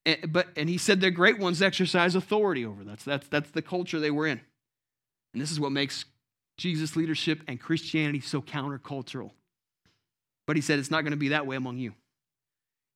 [0.06, 3.00] And, but, and he said the great ones exercise authority over that.
[3.00, 4.40] That's, that's the culture they were in.
[5.34, 6.06] And this is what makes
[6.58, 9.32] Jesus' leadership and Christianity so countercultural.
[10.46, 11.94] But he said it's not going to be that way among you.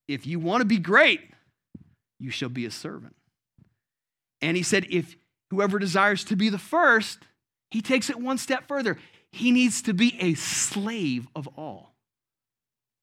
[0.08, 1.22] If you want to be great,
[2.20, 3.16] you shall be a servant.
[4.42, 5.18] And he said, if
[5.50, 7.20] whoever desires to be the first,
[7.72, 8.98] he takes it one step further.
[9.32, 11.94] he needs to be a slave of all.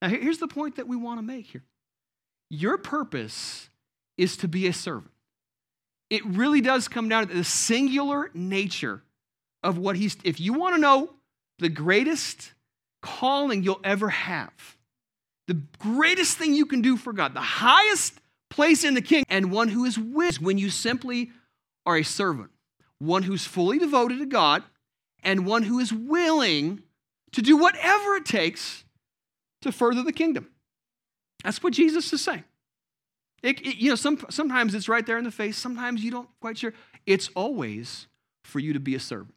[0.00, 1.64] Now, here's the point that we want to make here
[2.50, 3.68] your purpose
[4.16, 5.10] is to be a servant.
[6.10, 9.02] It really does come down to the singular nature
[9.62, 11.10] of what he's, if you want to know
[11.58, 12.52] the greatest
[13.02, 14.76] calling you'll ever have,
[15.48, 19.50] the greatest thing you can do for God, the highest place in the king, and
[19.50, 21.30] one who is with when you simply
[21.86, 22.50] are a servant,
[22.98, 24.62] one who's fully devoted to God,
[25.22, 26.82] and one who is willing
[27.32, 28.84] to do whatever it takes
[29.62, 30.48] to further the kingdom.
[31.42, 32.44] That's what Jesus is saying.
[33.42, 36.28] It, it, you know, some, sometimes it's right there in the face, sometimes you don't
[36.40, 36.72] quite sure.
[37.06, 38.06] It's always
[38.42, 39.34] for you to be a servant.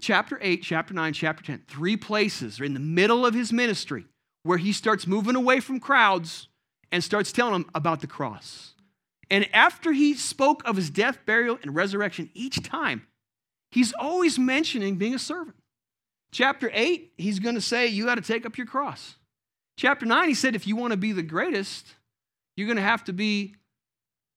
[0.00, 4.04] Chapter 8, chapter 9, chapter 10, three places in the middle of his ministry
[4.42, 6.48] where he starts moving away from crowds
[6.92, 8.74] and starts telling them about the cross.
[9.30, 13.06] And after he spoke of his death, burial, and resurrection, each time,
[13.70, 15.56] he's always mentioning being a servant.
[16.32, 19.16] Chapter 8, he's going to say, You got to take up your cross.
[19.76, 21.94] Chapter 9, he said, If you want to be the greatest,
[22.56, 23.54] you're going to have to be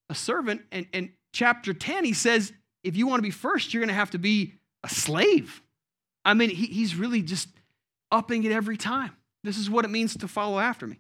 [0.10, 0.62] a servant.
[0.72, 2.52] And, and chapter 10, he says,
[2.84, 5.62] If you want to be first, you're going to have to be a slave.
[6.26, 7.50] I mean, he, he's really just
[8.12, 9.12] upping it every time.
[9.44, 11.00] This is what it means to follow after me.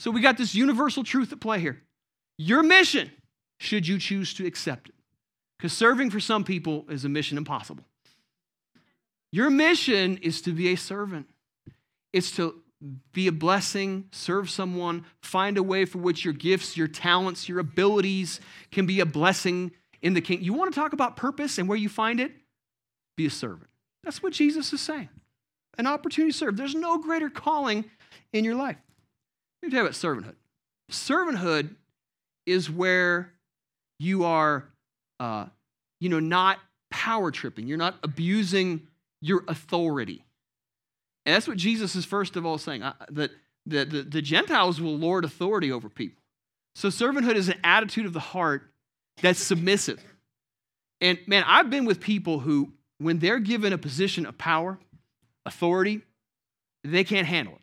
[0.00, 1.82] So we got this universal truth at play here.
[2.38, 3.10] Your mission,
[3.60, 4.94] should you choose to accept it,
[5.58, 7.84] because serving for some people is a mission impossible.
[9.30, 11.28] Your mission is to be a servant.
[12.12, 12.56] It's to
[13.12, 17.60] be a blessing, serve someone, find a way for which your gifts, your talents, your
[17.60, 18.40] abilities
[18.70, 19.70] can be a blessing
[20.02, 20.44] in the kingdom.
[20.44, 22.32] You want to talk about purpose and where you find it?
[23.16, 23.70] Be a servant.
[24.02, 25.08] That's what Jesus is saying.
[25.78, 26.56] An opportunity to serve.
[26.56, 27.84] There's no greater calling
[28.32, 28.76] in your life.
[29.62, 30.34] Let me tell you about servanthood.
[30.90, 31.76] Servanthood
[32.46, 33.32] is where
[33.98, 34.68] you are,
[35.20, 35.46] uh,
[36.00, 36.58] you know, not
[36.90, 37.66] power tripping.
[37.66, 38.86] You're not abusing
[39.20, 40.24] your authority.
[41.24, 43.30] And that's what Jesus is first of all saying uh, that
[43.64, 46.22] the, the, the Gentiles will lord authority over people.
[46.74, 48.62] So servanthood is an attitude of the heart
[49.20, 50.02] that's submissive.
[51.00, 54.78] And man, I've been with people who, when they're given a position of power,
[55.46, 56.02] authority,
[56.84, 57.61] they can't handle it.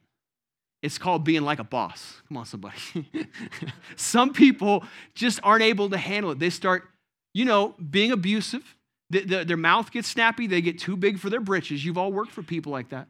[0.82, 2.22] It's called being like a boss.
[2.28, 2.78] Come on, somebody.
[3.98, 6.40] Some people just aren't able to handle it.
[6.40, 6.88] They start,
[7.34, 8.76] you know, being abusive.
[9.10, 10.48] The, the, their mouth gets snappy.
[10.48, 11.84] They get too big for their britches.
[11.84, 13.08] You've all worked for people like that.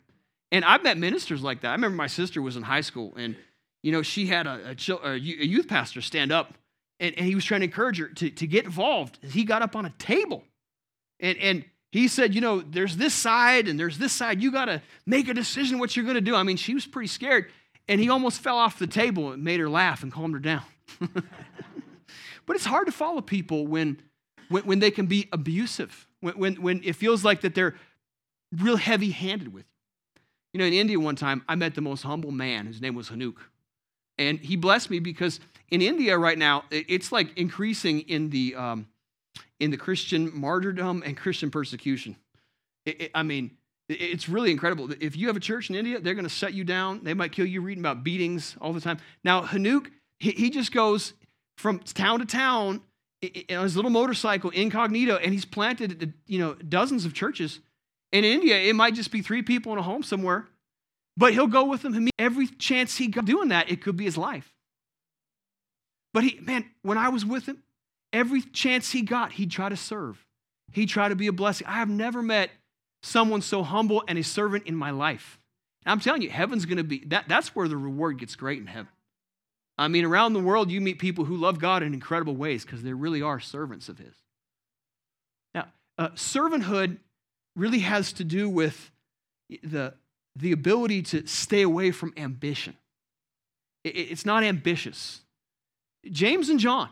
[0.51, 1.69] And I've met ministers like that.
[1.69, 3.35] I remember my sister was in high school, and
[3.83, 6.55] you know she had a, a, a youth pastor stand up,
[6.99, 9.19] and, and, he was trying to encourage her to, to get involved.
[9.23, 10.43] He got up on a table,
[11.19, 14.41] and and he said, you know, there's this side and there's this side.
[14.41, 16.35] You got to make a decision what you're going to do.
[16.35, 17.51] I mean, she was pretty scared,
[17.89, 20.63] and he almost fell off the table and made her laugh and calmed her down.
[20.99, 24.01] but it's hard to follow people when
[24.47, 27.75] when, when they can be abusive, when, when when it feels like that they're
[28.55, 29.69] real heavy-handed with you.
[30.53, 32.65] You know, in India one time, I met the most humble man.
[32.65, 33.35] His name was Hanuk.
[34.17, 38.87] And he blessed me because in India right now, it's like increasing in the, um,
[39.59, 42.15] in the Christian martyrdom and Christian persecution.
[42.85, 43.51] It, it, I mean,
[43.89, 44.89] it's really incredible.
[44.99, 47.03] If you have a church in India, they're going to set you down.
[47.03, 48.99] They might kill you reading about beatings all the time.
[49.23, 49.87] Now, Hanuk,
[50.19, 51.13] he, he just goes
[51.57, 52.81] from town to town
[53.23, 57.59] on his little motorcycle incognito, and he's planted, you know, dozens of churches
[58.11, 60.47] in India, it might just be three people in a home somewhere,
[61.15, 62.07] but he'll go with them.
[62.17, 64.53] Every chance he got doing that, it could be his life.
[66.13, 67.61] But he, man, when I was with him,
[68.11, 70.25] every chance he got, he'd try to serve.
[70.71, 71.67] He'd try to be a blessing.
[71.67, 72.49] I have never met
[73.01, 75.39] someone so humble and a servant in my life.
[75.85, 78.59] And I'm telling you, heaven's going to be, that, that's where the reward gets great
[78.59, 78.91] in heaven.
[79.77, 82.83] I mean, around the world, you meet people who love God in incredible ways because
[82.83, 84.13] they really are servants of His.
[85.55, 86.97] Now, uh, servanthood
[87.55, 88.91] really has to do with
[89.63, 89.93] the,
[90.35, 92.75] the ability to stay away from ambition.
[93.85, 95.21] It, it's not ambitious.
[96.11, 96.89] James and John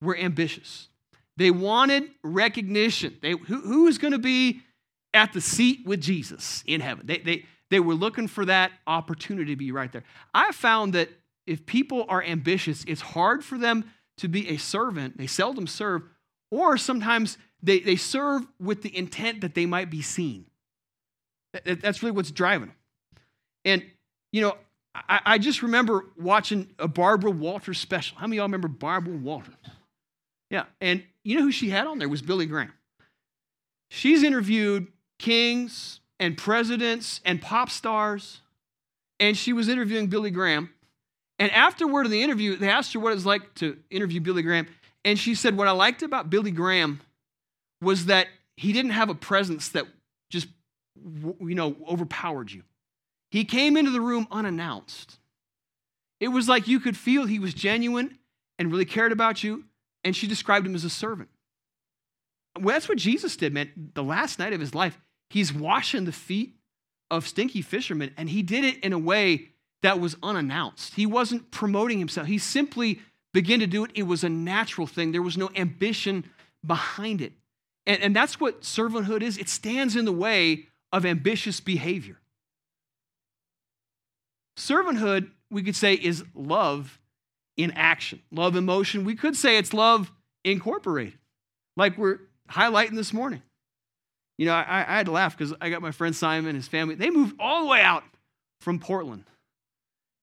[0.00, 0.88] were ambitious.
[1.36, 3.16] They wanted recognition.
[3.22, 4.62] They, who, who is going to be
[5.14, 7.06] at the seat with Jesus in heaven?
[7.06, 10.04] They, they, they were looking for that opportunity to be right there.
[10.34, 11.08] I found that
[11.46, 15.16] if people are ambitious, it's hard for them to be a servant.
[15.16, 16.02] They seldom serve,
[16.50, 20.46] or sometimes they, they serve with the intent that they might be seen.
[21.64, 22.76] That's really what's driving them.
[23.64, 23.84] And,
[24.32, 24.56] you know,
[24.94, 28.18] I, I just remember watching a Barbara Walters special.
[28.18, 29.54] How many of y'all remember Barbara Walters?
[30.50, 32.72] Yeah, and you know who she had on there was Billy Graham.
[33.88, 34.88] She's interviewed
[35.24, 38.42] kings and presidents and pop stars,
[39.18, 40.70] and she was interviewing Billy Graham.
[41.38, 44.42] And afterward in the interview, they asked her what it was like to interview Billy
[44.42, 44.66] Graham.
[45.04, 47.00] And she said, What I liked about Billy Graham
[47.80, 49.86] was that he didn't have a presence that
[50.30, 50.48] just
[50.96, 52.62] you know, overpowered you.
[53.30, 55.18] He came into the room unannounced.
[56.20, 58.18] It was like you could feel he was genuine
[58.58, 59.64] and really cared about you,
[60.04, 61.30] and she described him as a servant.
[62.58, 63.90] Well, that's what Jesus did, man.
[63.94, 65.00] The last night of his life,
[65.34, 66.54] he's washing the feet
[67.10, 69.48] of stinky fishermen, and he did it in a way
[69.82, 70.94] that was unannounced.
[70.94, 73.00] He wasn't promoting himself, he simply
[73.32, 73.90] began to do it.
[73.96, 76.24] It was a natural thing, there was no ambition
[76.64, 77.32] behind it.
[77.84, 82.20] And, and that's what servanthood is it stands in the way of ambitious behavior.
[84.56, 87.00] Servanthood, we could say, is love
[87.56, 89.04] in action, love in motion.
[89.04, 90.12] We could say it's love
[90.44, 91.18] incorporated,
[91.76, 93.42] like we're highlighting this morning.
[94.36, 96.68] You know, I, I had to laugh because I got my friend Simon and his
[96.68, 96.96] family.
[96.96, 98.02] They moved all the way out
[98.60, 99.24] from Portland,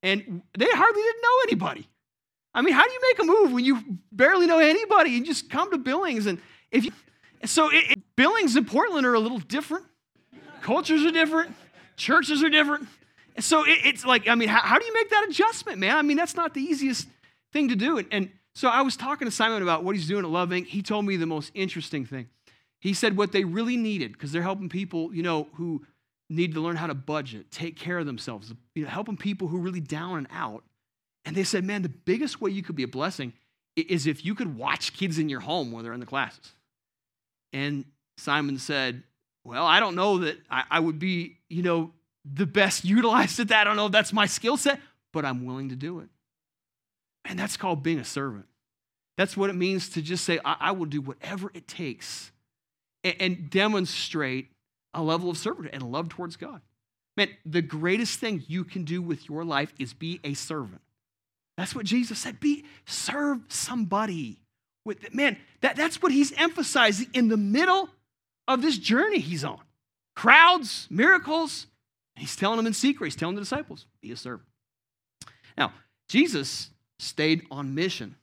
[0.04, 1.88] and they hardly didn't know anybody.
[2.54, 3.80] I mean, how do you make a move when you
[4.12, 5.12] barely know anybody?
[5.12, 6.40] You just come to Billings, and
[6.72, 6.92] if you,
[7.46, 9.86] so it, it, Billings and Portland are a little different.
[10.62, 11.56] Cultures are different.
[11.96, 12.88] Churches are different.
[13.40, 15.98] So it, it's like, I mean, how, how, do you make that adjustment, man?
[15.98, 17.08] I mean, that's not the easiest
[17.54, 17.98] thing to do.
[17.98, 20.68] And, and so I was talking to Simon about what he's doing at Love Inc.
[20.68, 22.28] He told me the most interesting thing.
[22.82, 25.86] He said what they really needed, because they're helping people, you know, who
[26.30, 29.58] need to learn how to budget, take care of themselves, you know, helping people who
[29.58, 30.64] are really down and out.
[31.24, 33.34] And they said, man, the biggest way you could be a blessing
[33.76, 36.54] is if you could watch kids in your home while they're in the classes.
[37.54, 37.86] And
[38.18, 39.04] Simon said,
[39.44, 41.92] well, I don't know that I, I would be, you know,
[42.26, 43.62] the best utilized at that.
[43.62, 44.80] I don't know if that's my skill set,
[45.14, 46.10] but I'm willing to do it.
[47.26, 48.46] And that's called being a servant.
[49.18, 52.32] That's what it means to just say, I, I will do whatever it takes
[53.04, 54.50] and, and demonstrate
[54.94, 56.62] a level of servanthood and love towards God.
[57.18, 60.82] Man, the greatest thing you can do with your life is be a servant.
[61.58, 62.40] That's what Jesus said.
[62.40, 64.40] Be serve somebody.
[64.86, 67.90] With man, that, that's what he's emphasizing in the middle
[68.48, 69.60] of this journey he's on.
[70.16, 71.68] Crowds, miracles.
[72.16, 73.08] He's telling them in secret.
[73.08, 74.48] He's telling the disciples, be a servant.
[75.58, 75.74] Now,
[76.10, 78.16] Jesus stayed on mission,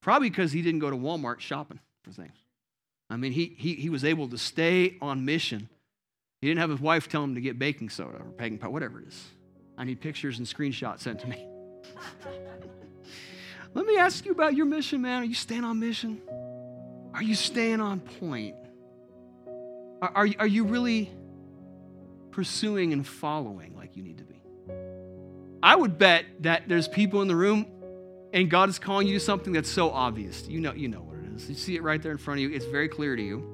[0.00, 2.43] probably because he didn't go to Walmart shopping for things.
[3.10, 5.68] I mean, he, he, he was able to stay on mission.
[6.40, 9.00] He didn't have his wife tell him to get baking soda or baking powder, whatever
[9.00, 9.24] it is.
[9.76, 11.44] I need pictures and screenshots sent to me.
[13.74, 15.22] Let me ask you about your mission, man.
[15.22, 16.20] Are you staying on mission?
[17.12, 18.54] Are you staying on point?
[20.00, 21.10] Are, are, are you really
[22.30, 24.40] pursuing and following like you need to be?
[25.62, 27.66] I would bet that there's people in the room
[28.32, 30.46] and God is calling you to something that's so obvious.
[30.46, 31.48] You know, you know is.
[31.48, 32.54] You see it right there in front of you.
[32.54, 33.50] It's very clear to you.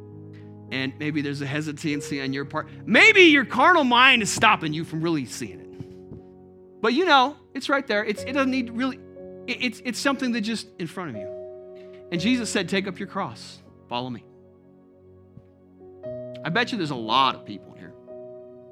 [0.71, 2.69] And maybe there's a hesitancy on your part.
[2.87, 6.81] Maybe your carnal mind is stopping you from really seeing it.
[6.81, 8.05] But you know, it's right there.
[8.05, 8.99] It's, it doesn't need really,
[9.47, 11.29] it, it's, it's something that just in front of you.
[12.13, 14.25] And Jesus said, Take up your cross, follow me.
[16.45, 17.93] I bet you there's a lot of people here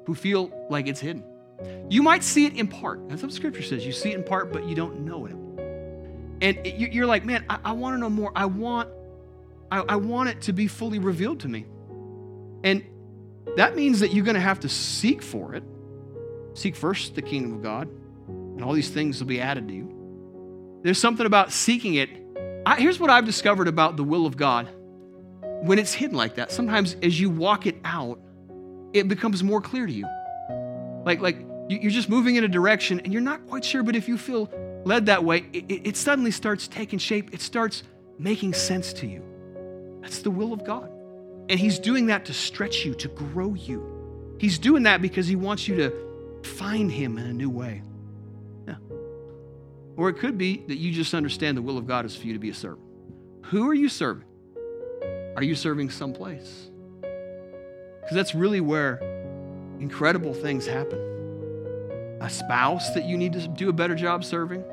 [0.05, 1.23] who feel like it's hidden.
[1.89, 3.07] You might see it in part.
[3.09, 3.85] That's what Scripture says.
[3.85, 5.35] You see it in part, but you don't know it.
[6.41, 8.31] And you're like, man, I, I want to know more.
[8.35, 8.89] I want,
[9.71, 11.65] I, I want it to be fully revealed to me.
[12.63, 12.83] And
[13.55, 15.63] that means that you're going to have to seek for it.
[16.53, 17.87] Seek first the kingdom of God,
[18.27, 20.79] and all these things will be added to you.
[20.83, 22.09] There's something about seeking it.
[22.65, 24.69] I, here's what I've discovered about the will of God.
[25.61, 28.19] When it's hidden like that, sometimes as you walk it out,
[28.93, 30.07] it becomes more clear to you.
[31.05, 31.37] Like, like
[31.69, 34.49] you're just moving in a direction and you're not quite sure, but if you feel
[34.85, 37.33] led that way, it, it suddenly starts taking shape.
[37.33, 37.83] It starts
[38.17, 39.23] making sense to you.
[40.01, 40.89] That's the will of God.
[41.49, 44.35] And He's doing that to stretch you, to grow you.
[44.39, 45.93] He's doing that because He wants you to
[46.43, 47.81] find Him in a new way.
[48.67, 48.75] Yeah.
[49.97, 52.33] Or it could be that you just understand the will of God is for you
[52.33, 52.85] to be a servant.
[53.45, 54.25] Who are you serving?
[55.35, 56.69] Are you serving someplace?
[57.01, 58.99] Because that's really where
[59.79, 60.99] incredible things happen.
[62.21, 64.63] A spouse that you need to do a better job serving,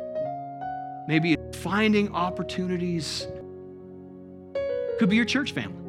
[1.07, 3.27] maybe finding opportunities.
[4.99, 5.83] Could be your church family.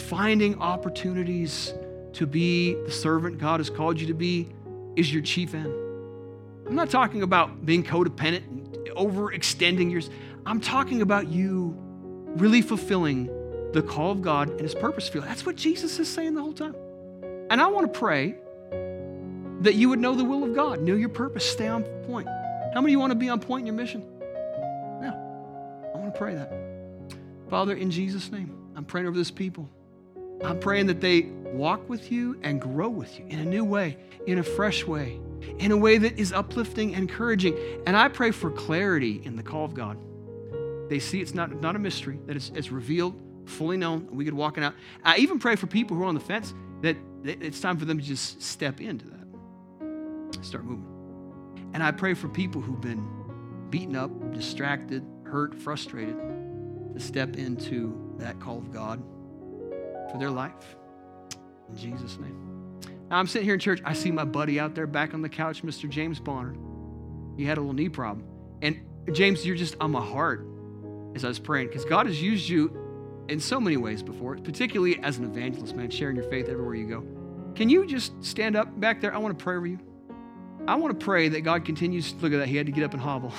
[0.00, 1.72] Finding opportunities
[2.14, 4.48] to be the servant God has called you to be
[4.96, 5.72] is your chief end.
[6.66, 10.10] I'm not talking about being codependent and overextending yours.
[10.44, 11.74] I'm talking about you
[12.36, 13.26] really fulfilling
[13.72, 15.24] the call of God and his purpose for you.
[15.24, 16.74] That's what Jesus is saying the whole time.
[17.50, 18.34] And I want to pray
[19.60, 22.28] that you would know the will of God, know your purpose, stay on point.
[22.74, 24.04] How many of you want to be on point in your mission?
[25.00, 25.14] Yeah,
[25.94, 26.67] I want to pray that.
[27.48, 29.68] Father, in Jesus' name, I'm praying over this people.
[30.44, 33.96] I'm praying that they walk with you and grow with you in a new way,
[34.26, 35.18] in a fresh way,
[35.58, 37.56] in a way that is uplifting and encouraging.
[37.86, 39.98] And I pray for clarity in the call of God.
[40.88, 44.34] They see it's not, not a mystery, that it's, it's revealed, fully known, we could
[44.34, 44.74] walk it out.
[45.02, 47.98] I even pray for people who are on the fence that it's time for them
[47.98, 50.86] to just step into that, start moving.
[51.72, 53.06] And I pray for people who've been
[53.70, 56.16] beaten up, distracted, hurt, frustrated,
[56.98, 59.02] to step into that call of God
[60.10, 60.76] for their life.
[61.68, 62.80] In Jesus' name.
[63.10, 63.80] Now I'm sitting here in church.
[63.84, 65.88] I see my buddy out there back on the couch, Mr.
[65.88, 66.54] James Bonner.
[67.36, 68.26] He had a little knee problem.
[68.62, 68.80] And
[69.12, 70.46] James, you're just on my heart
[71.14, 74.98] as I was praying because God has used you in so many ways before, particularly
[75.02, 77.04] as an evangelist, man, sharing your faith everywhere you go.
[77.54, 79.14] Can you just stand up back there?
[79.14, 79.78] I want to pray over you.
[80.66, 82.12] I want to pray that God continues.
[82.12, 82.48] To look at that.
[82.48, 83.32] He had to get up and hobble.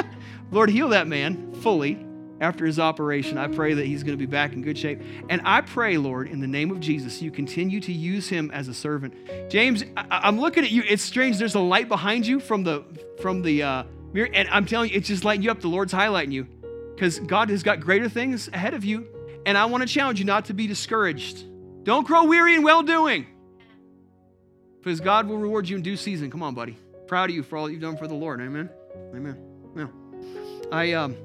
[0.50, 2.06] Lord, heal that man fully
[2.40, 3.38] after his operation.
[3.38, 5.00] I pray that he's going to be back in good shape.
[5.28, 8.68] And I pray, Lord, in the name of Jesus, you continue to use him as
[8.68, 9.14] a servant.
[9.50, 10.82] James, I- am looking at you.
[10.88, 11.38] It's strange.
[11.38, 12.84] There's a light behind you from the
[13.20, 15.60] from the uh, mirror, and I'm telling you, it's just lighting you up.
[15.60, 16.46] The Lord's highlighting you
[16.94, 19.06] because God has got greater things ahead of you.
[19.46, 21.44] And I want to challenge you not to be discouraged.
[21.82, 23.26] Don't grow weary in well doing
[24.78, 26.30] because God will reward you in due season.
[26.30, 26.76] Come on, buddy.
[27.06, 28.40] Proud of you for all you've done for the Lord.
[28.40, 28.68] Amen.
[29.14, 29.36] Amen.
[29.76, 29.86] Yeah.
[30.70, 31.16] I um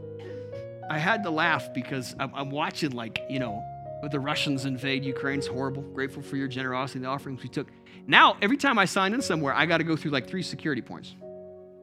[0.90, 3.64] I had to laugh because I'm, I'm watching like you know
[4.12, 5.40] the Russians invade Ukraine.
[5.40, 5.82] It's horrible.
[5.82, 7.68] Grateful for your generosity and the offerings we took.
[8.08, 10.82] Now every time I sign in somewhere, I got to go through like three security
[10.82, 11.16] points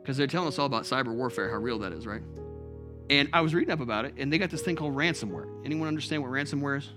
[0.02, 2.22] because they're telling us all about cyber warfare, how real that is, right?
[3.10, 5.46] And I was reading up about it, and they got this thing called ransomware.
[5.64, 6.90] Anyone understand what ransomware is?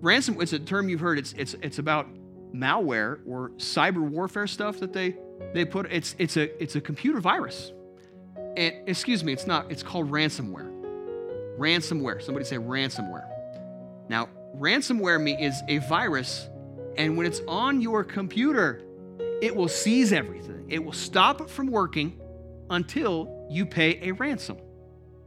[0.00, 1.18] Ransom, it's a term you've heard.
[1.18, 2.06] It's, it's, it's about
[2.54, 5.16] malware or cyber warfare stuff that they,
[5.52, 5.90] they put.
[5.90, 7.72] It's, it's, a, it's a computer virus.
[8.56, 9.70] And, excuse me, it's not.
[9.70, 10.73] It's called ransomware.
[11.58, 12.22] Ransomware.
[12.22, 13.26] Somebody say ransomware.
[14.08, 16.48] Now, ransomware me is a virus,
[16.96, 18.82] and when it's on your computer,
[19.40, 20.66] it will seize everything.
[20.68, 22.20] It will stop it from working
[22.70, 24.58] until you pay a ransom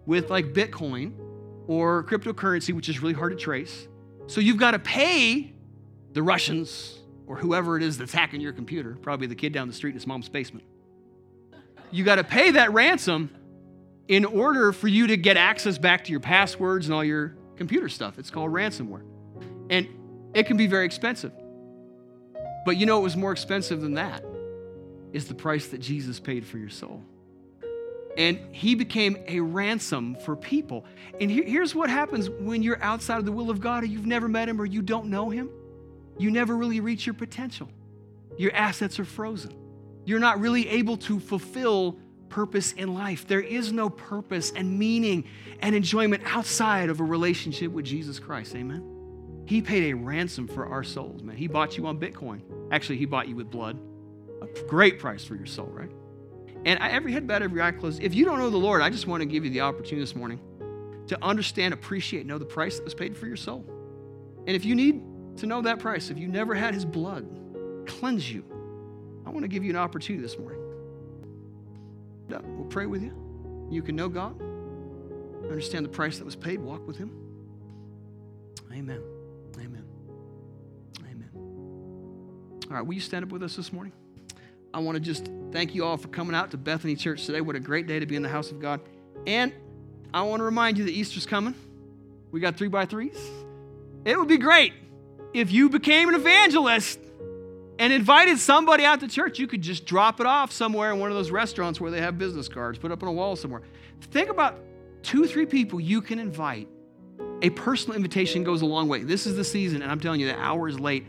[0.06, 1.14] with like Bitcoin
[1.68, 3.88] or cryptocurrency, which is really hard to trace.
[4.28, 5.54] So you've got to pay
[6.14, 6.98] the Russians
[7.28, 9.96] or whoever it is that's hacking your computer, probably the kid down the street in
[9.96, 10.66] his mom's basement.
[11.92, 13.30] You got to pay that ransom
[14.08, 17.90] in order for you to get access back to your passwords and all your computer
[17.90, 18.18] stuff.
[18.20, 19.04] It's called ransomware.
[19.70, 19.88] And
[20.34, 21.34] it can be very expensive.
[22.66, 24.24] But you know it was more expensive than that
[25.14, 27.04] is the price that Jesus paid for your soul
[28.18, 30.86] and he became a ransom for people.
[31.22, 34.08] And here, here's what happens when you're outside of the will of God or you've
[34.08, 35.52] never met him or you don't know him
[36.18, 37.70] you never really reach your potential.
[38.38, 39.54] Your assets are frozen.
[40.06, 41.98] You're not really able to fulfill
[42.30, 43.28] purpose in life.
[43.28, 45.26] There is no purpose and meaning
[45.62, 48.56] and enjoyment outside of a relationship with Jesus Christ.
[48.56, 49.44] Amen.
[49.46, 51.38] He paid a ransom for our souls, man.
[51.38, 52.42] He bought you on Bitcoin.
[52.72, 53.80] Actually, he bought you with blood.
[54.42, 55.90] A great price for your soul, right?
[56.66, 58.04] And every head bowed, every eye closed.
[58.04, 60.16] If you don't know the Lord, I just want to give you the opportunity this
[60.16, 60.40] morning
[61.08, 63.66] to understand, appreciate, know the price that was paid for your soul.
[64.46, 65.02] And if you need
[65.38, 67.26] to know that price, if you never had his blood
[67.86, 68.44] cleanse you,
[69.26, 70.60] I want to give you an opportunity this morning.
[72.30, 73.14] We'll pray with you.
[73.70, 74.40] You can know God,
[75.50, 77.12] understand the price that was paid, walk with him.
[78.72, 79.02] Amen.
[79.58, 79.84] Amen.
[81.00, 81.30] Amen.
[82.70, 83.94] All right, will you stand up with us this morning?
[84.74, 87.42] I want to just thank you all for coming out to Bethany Church today.
[87.42, 88.82] What a great day to be in the house of God.
[89.26, 89.52] And
[90.14, 91.56] I want to remind you that Easter's coming.
[92.32, 93.18] We got three by threes.
[94.06, 94.74] It would be great
[95.34, 97.00] if you became an evangelist
[97.80, 99.40] and invited somebody out to church.
[99.40, 102.18] You could just drop it off somewhere in one of those restaurants where they have
[102.18, 103.62] business cards, put up on a wall somewhere.
[104.02, 104.60] Think about
[105.04, 106.68] two, three people you can invite.
[107.42, 109.04] A personal invitation goes a long way.
[109.04, 111.06] This is the season, and I'm telling you, the hour is late.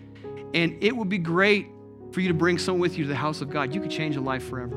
[0.55, 1.69] And it would be great
[2.13, 3.75] for you to bring someone with you to the house of God.
[3.75, 4.77] You could change a life forever.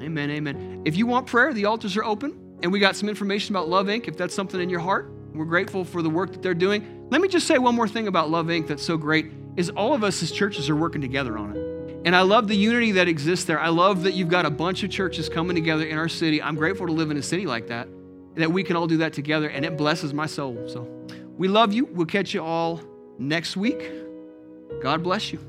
[0.00, 0.82] Amen, amen.
[0.84, 3.86] If you want prayer, the altars are open, and we got some information about Love
[3.86, 4.08] Inc.
[4.08, 7.06] If that's something in your heart, we're grateful for the work that they're doing.
[7.10, 8.66] Let me just say one more thing about Love Inc.
[8.66, 12.06] that's so great is all of us as churches are working together on it.
[12.06, 13.58] And I love the unity that exists there.
[13.58, 16.40] I love that you've got a bunch of churches coming together in our city.
[16.40, 17.88] I'm grateful to live in a city like that,
[18.36, 20.68] that we can all do that together, and it blesses my soul.
[20.68, 20.88] So
[21.36, 21.86] we love you.
[21.86, 22.80] We'll catch you all
[23.18, 23.90] next week.
[24.80, 25.40] God bless you.